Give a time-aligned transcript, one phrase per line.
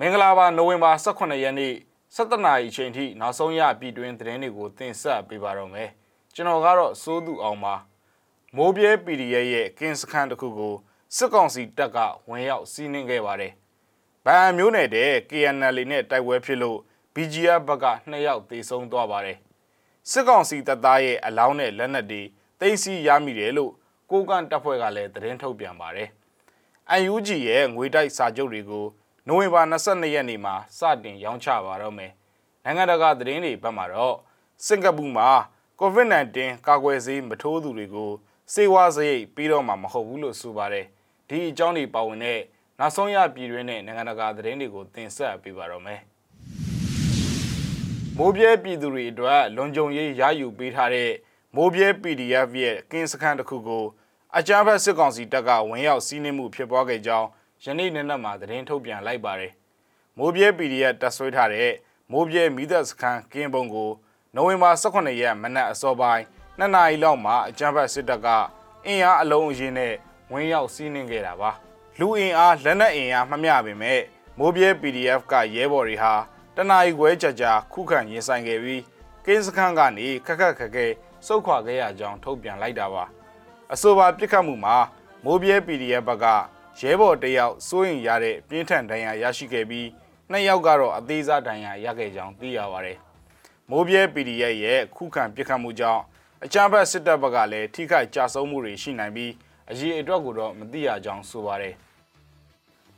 [0.00, 1.74] မင်္ဂလာပါနိုဝင်ဘာ18ရက်နေ့
[2.16, 5.88] 17နာရီအချိန်ထိနောက်ဆုံးရပြည်တွင်းသတင်းတွေကိုတင်ဆက်ပေးပါတော့မယ်
[6.34, 7.74] ကျွန်တော်ကတော့စိုးသူအောင်ပါ
[8.56, 10.74] မိုးပြဲ PDF ရဲ့ကင်းစခန်းတစ်ခုကို
[11.16, 13.52] စစ်ကောင်စီတပ်ကဝင်ရောက်စီးနင်းခဲ့ပါတယ်
[14.24, 16.78] ဗန်မျိုးနယ်တဲ့ KNL နဲ့တိုက်ပွဲဖြစ်လို့
[17.14, 19.38] BGF ဘက်က2ယောက်သေဆုံးသွားပါတယ်
[20.10, 22.22] စစ်ကောင်စီတပ်သားရဲ့အလောင်းနဲ့လက်နက်တွေ
[22.60, 23.72] သိမ်းဆည်းရမိတယ်လို့
[24.10, 26.08] ကိုကန်တပ်ဖွဲ့ကလည်းသတင်းထုတ်ပြန်ပါတယ်။
[27.12, 28.86] UNG ရဲ့ငွေတိုက်စာချုပ်တွေကို
[29.28, 32.12] နိုဝင်ဘာ22ရက်နေ့မှာစတင်ရောင်းချပါတော့မယ်။
[32.64, 34.16] နိုင်ငံတကာသတင်းတွေဘက်မှာတော့
[34.66, 35.28] စင်ကာပူမှာ
[35.80, 38.10] COVID-19 ကာကွယ်ဆေးမထိုးသူတွေကို
[38.52, 40.86] စေဝါစရိတ်ပြီးတော့မှမဟုတ်ဘူးလို့ဆိုပါတယ်။
[41.28, 42.40] ဒီအကြောင်းတွေပါဝင်တဲ့
[42.78, 46.00] နောက်ဆုံးရပြည်တွင်းနဲ့နိုင်ငံတကာသတင်းတွေကိုတင်ဆက်ပေးပါတော့မယ်။
[48.18, 51.10] မိုးပြဲပြည်သူတွေအတွက်လွန်ကြုံရေးရယူပေးထားတဲ့
[51.56, 53.84] မိုးပြဲ PDF ရဲ့ကင်းစခန်းတစ်ခုကို
[54.36, 57.28] အကြမ်းဖက်စစ်ကောင်စီတပ်ကဝင်ရောက်စီးနင်းမှုဖြစ်ပွားခဲ့ကြောင်း
[57.64, 59.52] ယနေ့နေ့နက်မှာသတင်းထုတ်ပြန်လိုက်ပါတယ်။
[60.18, 61.72] မိုးပြဲ PDF တပ်ဆွဲထားတဲ့
[62.12, 63.90] မိုးပြဲမိသက်စခန်းကင်းပုံကို
[64.34, 66.24] နိုဝင်ဘာ18ရက်မနက်အစောပိုင်း
[66.58, 68.28] 2နာရီလောက်မှာအကြမ်းဖက်စစ်တပ်က
[68.86, 69.94] အင်အားအလုံးအရင်နဲ့
[70.32, 71.50] ဝင်ရောက်စီးနင်းခဲ့တာပါ။
[71.98, 74.00] လူအင်အားလက်နက်အင်အားမမျှပေမဲ့
[74.38, 76.14] မိုးပြဲ PDF ကရဲဘော်တွေဟာ
[76.56, 78.82] တနအီခွဲကြာကြာခုခံရင်ဆိုင်ခဲ့ပြီး
[79.26, 80.86] ကင်းစခန်းကနေခက်ခက်ခက်ခဲ
[81.26, 83.04] စုခွာခဲ့ရကြောင်းထုတ်ပြန်လိုက်တာပါ
[83.72, 84.76] အဆိုပါပြစ်ခတ်မှုမှာ
[85.24, 86.26] မိုးပြဲ PDF ဘက်က
[86.80, 89.88] ရဲဘော်တယောက်စိုးရင်ရတဲ့ပြင်းထန်ဒဏ်ရာရရှိခဲ့ပြီး
[90.30, 92.98] နှစ်ယောက်ကတော့အသေးစားဒဏ်ရာရခဲ့ကြောင်းသိရပါတယ်
[93.70, 96.02] မိုးပြဲ PDF ရဲ့ခုခံပြစ်ခတ်မှုကြောင့်
[96.44, 99.32] အကြမ်းဖက်စစ်တပ်ဘက်ကလည်းထိခိုက်ကြဆုံးမှုတွေရှိနိုင်ပြီး
[99.70, 101.74] အရေးအတွက်ကိုတော့မသိရကြောင်းဆိုပါတယ်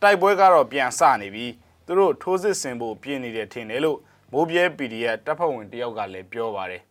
[0.02, 1.52] တိုက်ပွဲကတော့ပြန်ဆနေပြီး
[1.86, 3.98] သူတို့ထိုးစစ်ဆင်ဖို့ပြင်နေတယ်ထင်တယ်လို့
[4.32, 6.82] မိုးပြဲ PDF တပ်ဖွဲ့ဝင်တယောက်ကလည်းပြောပါတယ်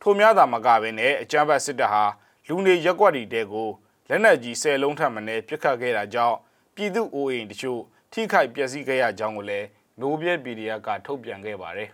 [0.00, 2.04] ထိုများသာမကဘဲနဲ့အကြမ်းဖက်စစ်တပ်ဟာ
[2.48, 3.68] လူနေရက်ွက်တွေတဲကို
[4.08, 6.36] လက်နက်ကြီး၁၀လုံးထပ်မံနဲ့ပစ်ခတ်ခဲ့တာကြောင့်
[6.74, 7.80] ပြည်သူအိုးအိမ်တချို့
[8.12, 9.66] ထိခိုက်ပျက်စီးခဲ့ရကြောင်းကိုလည်း
[10.00, 11.90] နိုးပြဲ PDF ကထုတ်ပြန်ခဲ့ပါတယ်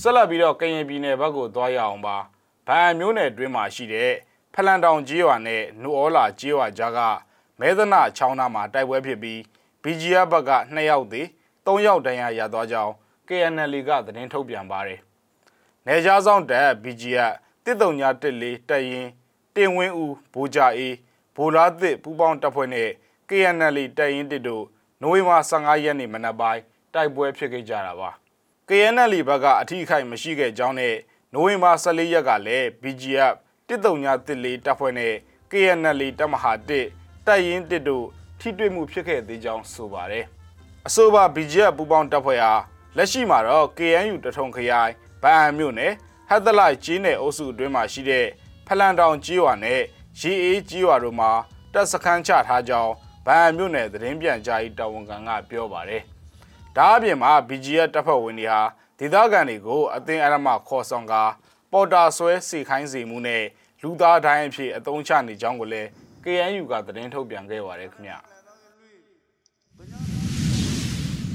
[0.00, 2.16] ဆက်လက်ပြီးတော့ကရင်ပြည်နယ်ဘက်ကိုသွားရအောင်ပါ
[2.66, 4.12] ဗန်မျိုးနယ်တွင်းမှာရှိတဲ့
[4.54, 6.98] ဖလန်တောင်ကြီးရွာနဲ့နူဩလာကြီးရွာကြားက
[7.60, 9.38] မဲသနာချောင်းသားမှာတိုက်ပွဲဖြစ်ပြီး
[9.82, 11.26] BGF ဘက်က2ယောက်သေး
[11.66, 12.92] 3ယောက်တန်းရရသွားကြောင်း
[13.28, 15.00] KNL ကသတင်းထုတ်ပြန်ပါတယ်။
[15.86, 19.08] နေကြားဆောင်တက် BGF တစ်တုံညာတက်လေးတက်ရင်
[19.56, 20.96] တင်ဝင်းဦးဘူဂျာအေး
[21.36, 22.90] ဘူလာသစ်ပူပေါင်းတပ်ဖွဲ့နဲ့
[23.28, 24.64] KNL တက်ရင်တစ်တို့
[25.02, 26.62] နိုဝင်ဘာ15ရက်နေ့မနက်ပိုင်း
[26.94, 28.10] တိုက်ပွဲဖြစ်ခဲ့ကြတာပါ။
[28.68, 30.96] KNL ဘက်ကအထီးခိုက်မရှိခဲ့ကြောင်းနဲ့
[31.32, 33.34] နိုဝင်ဘာ14ရက်ကလည်း BGF
[33.68, 35.14] တစ်တုံညာတစ်လေးတပ်ဖွဲ့နဲ့
[35.50, 38.06] KNL တပ်မဟာ1တက်ရင်တစ်တို့
[38.40, 40.24] ထိတွေ့မှုဖြစ်ခဲ့သေးကြောင်းဆိုပါတယ်။
[40.86, 42.52] အဆိုပါ BGF ပူပေါင်းတပ်ဖွဲ့ဟာ
[42.96, 44.92] လက်ရှိမှာတော့ KNU တထုံခရိုင်
[45.22, 45.92] ဗအံမြို့နယ်
[46.30, 48.26] ဟက်သလိုက်ကြီးနယ်အုပ်စုအတွင်းမှာရှိတဲ့
[48.66, 49.80] ဖလန်တောင်ကြီးရွာနဲ့
[50.20, 51.30] ရေအေးကြီးရွာတို့မှာ
[51.72, 52.92] တပ်စခန်းချထားကြောင်း
[53.26, 56.02] ဗအံမြို့နယ်သတင်းပြန်ကြားရေးတာဝန်ခံကပြောပါတယ်။
[56.76, 58.60] ဒါအပြင်မှာ BGF တပ်ဖွဲ့ဝင်တွေဟာ
[58.98, 61.22] ဒေသခံတွေကိုအသင်းအရမခေါ်ဆောင်ကာ
[61.72, 63.44] ပေါ်တာဆွဲစီခိုင်းစီမှုနဲ့
[63.82, 65.88] လူသားတိုင်းအဖြစ်အသုံးချနေကြောင်းကိုလည်း
[66.24, 68.18] KNU ကသတင်းထုတ်ပြန်ခဲ့ပါတယ်ခင်ဗျာ။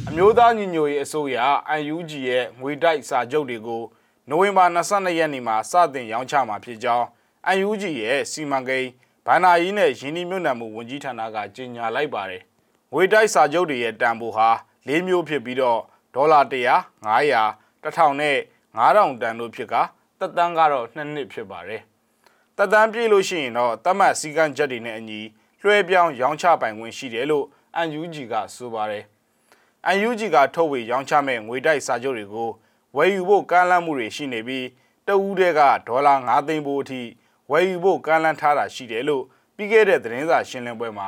[0.07, 1.37] အမျိုးသားညီညွတ်ရေးအစိုးရ
[1.93, 3.83] UNG ရဲ့ငွေတိုက်စာချုပ်တွေကို
[4.29, 7.05] နိုဝင်ဘာ22ရက်နေ့မှာစတင်ရောင်းချမှာဖြစ်ကြောင်း
[7.67, 8.89] UNG ရဲ့စီမံကိန်း
[9.25, 12.41] ဗန္နာကြီးနဲ့ရင်းနှီးမြှုပ်နှံမှုဝန်ကြီးဌာနကကြေညာလိုက်ပါတယ်။
[12.93, 14.49] ငွေတိုက်စာချုပ်တွေရဲ့တန်ဖိုးဟာ
[14.87, 15.79] ၄မျိုးဖြစ်ပြီးတော့
[16.15, 16.55] ဒေါ်လာ100
[17.05, 18.37] 900 1000နဲ့
[18.77, 19.75] 9000တန်တို့ဖြစ်က
[20.19, 21.81] တက်တန်းကတော့2နှစ်ဖြစ်ပါတယ်။
[22.57, 25.21] တက်တန်းပြည့်လို့ရှိရင်တော့တတ်မှတ်စည်းကမ်းချက်တွေနဲ့အညီ
[25.61, 27.45] လွှဲပြောင်းရောင်းချပိုင်ခွင့်ရှိတယ်လို့
[27.99, 29.03] UNG ကဆိုပါတယ်။
[30.07, 32.49] UNG ကထုတ်ဝေရောင်းချမဲ့ငွေတိုက်စာချုပ်တွေကို
[32.97, 34.65] ဝယ်ယူဖို့ကမ်းလှမ်းမှုတွေရှိနေပြီး
[35.07, 37.01] တဦးတည်းကဒေါ်လာ9သိန်းပိုးအထိ
[37.51, 39.23] ဝယ်ယူဖို့ကမ်းလှမ်းထားတာရှိတယ်လို့
[39.55, 41.07] ပြီးခဲ့တဲ့သတင်းစာရှင်းလင်းပွဲမှာ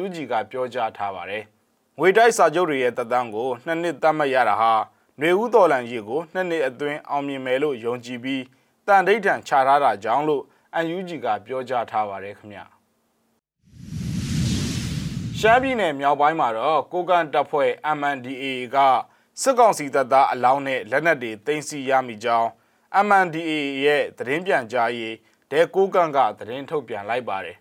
[0.00, 1.42] UNG ကပြောကြားထားပါတယ်။
[1.98, 4.72] ငွေတိုက်စာချုပ်တွေရဲ့သက်တမ်းကိုနှစ်နှစ်သတ်မှတ်ရတာဟာ
[5.18, 8.42] ຫນွေဦးတော်လန်ကြီးကိုနှစ်နှစ်အတွင်းအောင်မြင်မယ်လို့ယုံကြည်ပြီး
[8.86, 10.42] တန်ဒိဋ္ဌံချထားတာကြောင့်လို့
[10.94, 12.64] UNG ကပြောကြားထားပါတယ်ခင်ဗျာ။
[15.38, 18.78] ရှမ်းပြည်နယ်မြောက်ပိုင်းမှာတော့ကိုကန်တပ်ဖွဲ့ MNDAA က
[19.42, 22.48] စစ်ကောင်စီတပ်သားအလောင်းနဲ့လက်နက်တွေတင်စီရမိကြောင်း
[23.06, 23.52] MNDAA
[23.84, 25.14] ရဲ့သတင်းပြန်ကြားရေး
[25.50, 27.56] ဒဲကိုကန်ကသတင်းထုတ်ပြန်လိုက်ပါတယ်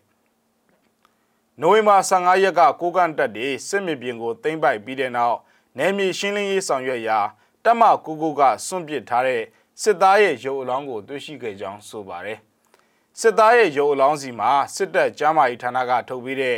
[1.62, 5.38] ။နိုဝင်ဘာ15ရက်ကကိုကန်တပ်တွေစစ်မြေပြင်ကိုသိမ်းပိုက်ပြီးတဲ့နောက်
[5.78, 7.20] နယ်မြေရှင်းလင်းရေးဆောင်ရွက်ရာ
[7.64, 9.44] တပ်မကူကူကစွန့်ပစ်ထားတဲ့
[9.82, 12.40] စစ်သားရဲ့ရုပ်အလောင်းကိုတွေ့ရှိခဲ့ကြောင်းဆိုပါတယ်။
[13.20, 16.58] စစ်သားရဲ့ရုပ်အလောင်းစီမှာစစ်တပ်ကျမ်းမာရေးဌာနကထုတ်ပေးတဲ့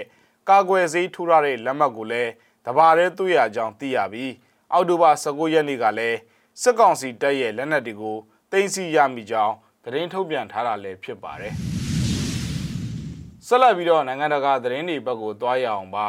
[0.50, 2.32] ကာကွယ်ဆေးထိုးရတဲ့လက်မှတ်ကိုလည်း
[2.66, 4.32] တဘာရဲတွေ့ရကြောင်းသိရပြီး
[4.74, 6.18] အောက်တိုဘာ19ရက်နေ့ကလည်း
[6.62, 8.18] စစ်ကောင်စီတပ်ရဲ့လက်နက်တွေကို
[8.52, 11.54] တင်စီရမိကြောင်းသတင်းထုတ်ပြန်ထားတာလည်းဖြစ်ပါတယ်။
[13.46, 16.06] ဆက်လက်ပြီးတော့နိုင်ငံတကာသတင်းတွေဘက်ကိုသွားရအောင်ပါ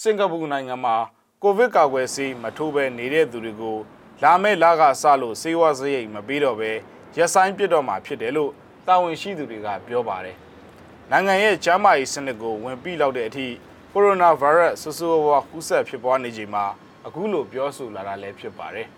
[0.00, 0.96] စင်ကာပူနိုင်ငံမှာ
[1.42, 3.78] ကိုဗစ်ကာကွယ်ဆေးမထိုးဘဲနေတဲ့သူတွေကို
[4.22, 6.72] လာမယ့်လကစလို့ဆေးဝါးစရိတ်မပေးတော့ဘဲ
[7.16, 8.52] ရက်ဆိုင်ပြစ်တော့မှာဖြစ်တယ်လို့
[8.86, 10.36] တာဝန်ရှိသူတွေကပြောပါတယ်။
[11.10, 13.46] နိုင်ငံရဲ့ကျန်းမာရေးစနစ်ကိုဝင်ပြီးလောက်တဲ့အထိ
[13.92, 16.64] ကိုရိုနာဗိုင်းရပ်စ်ဆူဆူဝါးကူးစက်ဖြစ်ပွားနေချိန်မှာ
[17.06, 18.88] အခုလိုပြောဆိုလာတာလည်းဖြစ်ပါတယ်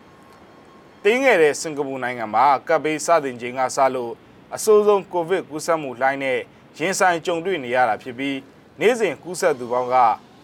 [1.04, 4.12] ။တင်းငယ်တဲ့စင်ကာပူနိုင်ငံမှာကပ်ဘေးစတင်ချိန်ကစလို့
[4.54, 6.38] အဆိုးဆုံးကိုဗစ်ကူးစက်မှုလှိုင်းနဲ့
[6.78, 8.38] ရင်ဆိုင်ကြုံတွေ့နေရတာဖြစ်ပြီး
[8.80, 9.96] နေ့စဉ်ကူးစက်သူပေါင်းက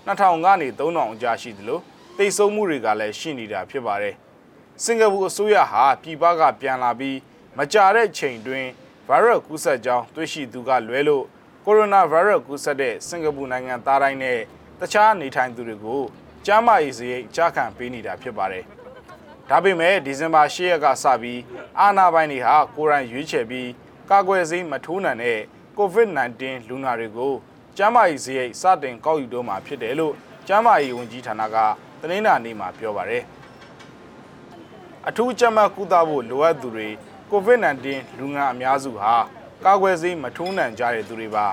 [0.06, 1.80] 2000ကနေ3000အကြားရှိသလို
[2.16, 4.14] တိတ်ဆုံးမှုတွေကလည်းရှိနေတာဖြစ်ပါတယ်။
[4.84, 7.18] စင်ကာပူအစိုးရဟာပြည်ပကပြန်လာပြီး
[7.58, 8.66] မကြာတဲ့ချိန်တွင်
[9.08, 11.24] ဗိုင်းရပ်ကူးစက်ကြောင်းတွေ့ရှိသူကလွဲလို့
[11.64, 14.38] ကိုရိုနာဗိုင်းရပ်ကူးစက်တဲ့စင်ကာပူနိုင်ငံသားတိုင်းနဲ့
[14.80, 16.02] တခြားနေထိုင်သူတွေကို
[16.50, 18.64] ကျန်းမာရေးစရိတ်ကြားခံပေးနေတာဖြစ်ပါတယ်။
[19.50, 21.40] ဒါပေမဲ့ဒီဇင်ဘာ10ရက်ကစပြီး
[21.80, 23.70] အာဏာပိုင်တွေဟာကိုရိုင်းရွေးချယ်ပြီး
[24.10, 25.40] ကာကွယ်ဆေးမထိုးနိုင်တဲ့
[25.78, 27.32] COVID-19 လူနာတွေကို
[27.76, 30.14] ကျန်းမာရေးစရိတ်စတင်ကောက်ယူတော့မှာဖြစ်တယ်လို့
[30.46, 31.56] ကျန်းမာရေးဝန်ကြီးဌာနက
[32.00, 33.22] သတင်းစာနေမှာပြောပါတယ်။
[35.08, 36.88] အထူးကြမ်းမှတ်ကုသဖို့လိုအပ်သူတွေ
[37.32, 37.86] COVID-19
[38.18, 39.14] လူငါအများစုဟာ
[39.64, 41.46] ကာကွယ်ဆေးမထိုးနိုင်ကြတဲ့သူတွေပါ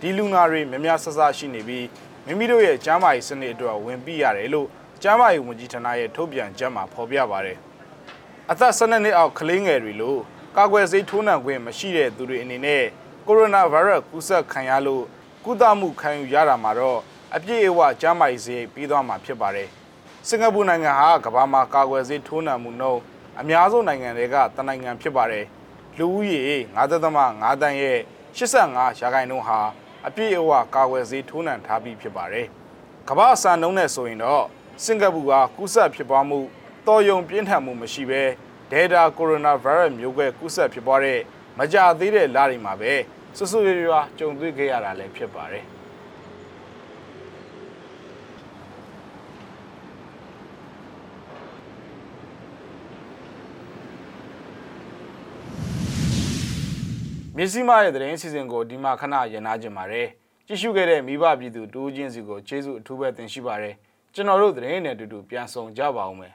[0.00, 1.86] ဒီလူနာတွေများများဆဆရှိနေပြီး
[2.26, 4.68] မိမိတို့ရဲ့ကျန်းမာရေးစနစ်အတွက်ဝင်ပြီးရတယ်လို့
[5.02, 7.58] ကျန်းမာရေးဝန်ကြီးဌာနရဲ့ထုတ်ပြန်ချက်မှာဖော်ပြပါတယ်။
[8.50, 10.20] အသက်12နှစ်အောက်ကလေးငယ်တွေလို့
[10.56, 12.84] ကာကွယ်ဆေးထိုးနှံခွင့်မရှိတဲ့သူတွေအနေနဲ့
[13.26, 15.04] ကိုရိုနာဗိုင်းရပ်စ်ကူးစက်ခံရလို့
[15.44, 17.00] ကုသမှုခံယူရတာမှာတော့
[17.34, 19.68] အပြည့်အဝကျန်းမာရေးဆေးပြီးသွားမှာဖြစ်ပါတယ်။
[20.28, 23.00] စင်ကာပူနိုင်ငံဟာကမ္ဘာမှာကာကွယ်ဆေးထိုးနှံမှုနှုန်း
[23.40, 25.44] အများဆုံးနိုင်ငံတွေကတနိုင်ငံဖြစ်ပါတယ်။
[25.98, 26.42] လူဦးရေ
[26.76, 27.98] 9.5တန်းရဲ့
[28.36, 29.60] 85ရာခိုင်နှုန်းဟာ
[30.06, 32.46] အပြည့်အဝကာကွယ်ဆေးထိုးနှံထားပြီးဖြစ်ပါတယ်။
[33.08, 34.44] ကမ္ဘာအစံနှုန်းနဲ့ဆိုရင်တော့
[34.84, 36.38] စင်ကာပူကကူးစက်ဖြစ်ပွားမှု
[36.86, 38.22] တော်ယုံပြင်းထန်မှုမရှိဘဲ
[38.70, 41.20] Delta Coronavirus မျိုးကွဲကူးစက်ဖြစ်ပွားတဲ့
[41.58, 42.92] မကြသေးတဲ့လတွေမှာပဲ
[43.36, 45.64] ဆွဆွရွရွာကြုံတွေ့ခဲ့ရတာလည်းဖြစ်ပါတယ်။
[57.42, 60.08] မြစည်းမရဲ့သတင်းအစီအစဉ်ကိုဒီမှာခဏရနာကြပါတယ်
[60.46, 63.74] ကြည့်ရှုခဲ့တဲ့မိဘပြည်သူတူးချင်းစီကိုကျေးဇူးအထူးပဲတင်ရှိပါတယ်
[64.14, 66.34] ကျွန်တော်တို့သတင်းနဲ့အတူတူပြန်ဆောင်ကြပါအောင်မယ်